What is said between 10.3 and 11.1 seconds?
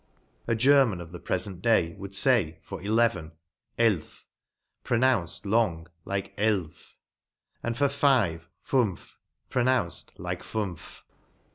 fuynf.